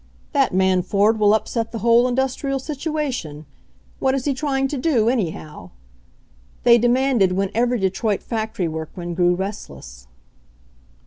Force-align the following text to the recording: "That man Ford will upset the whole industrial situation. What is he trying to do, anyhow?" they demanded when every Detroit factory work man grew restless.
"That 0.31 0.51
man 0.51 0.81
Ford 0.81 1.19
will 1.19 1.31
upset 1.35 1.71
the 1.71 1.77
whole 1.85 2.07
industrial 2.07 2.57
situation. 2.57 3.45
What 3.99 4.15
is 4.15 4.25
he 4.25 4.33
trying 4.33 4.67
to 4.69 4.77
do, 4.79 5.09
anyhow?" 5.09 5.69
they 6.63 6.79
demanded 6.79 7.33
when 7.33 7.51
every 7.53 7.77
Detroit 7.77 8.23
factory 8.23 8.67
work 8.67 8.97
man 8.97 9.13
grew 9.13 9.35
restless. 9.35 10.07